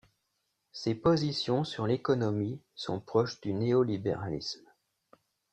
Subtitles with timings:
[0.71, 4.67] Ses positions sur l'économie sont proches du néo-libéralisme.